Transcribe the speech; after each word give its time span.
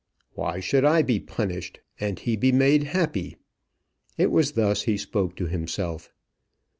"Why 0.33 0.59
should 0.59 0.83
I 0.83 1.03
be 1.03 1.19
punished 1.19 1.79
and 1.99 2.17
he 2.17 2.35
be 2.35 2.51
made 2.51 2.85
happy?" 2.85 3.37
It 4.17 4.31
was 4.31 4.53
thus 4.53 4.81
he 4.81 4.97
spoke 4.97 5.35
to 5.35 5.45
himself. 5.45 6.11